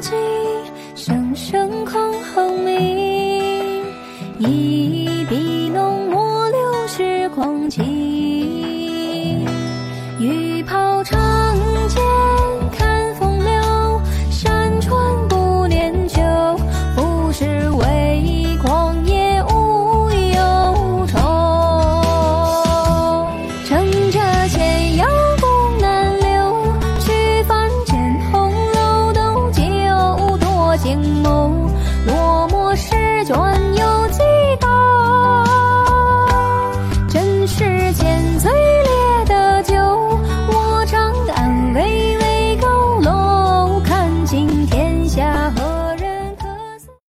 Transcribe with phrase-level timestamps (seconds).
[0.00, 1.98] 声声箜
[2.32, 3.84] 篌鸣，
[4.38, 8.07] 一笔浓墨留时光寂。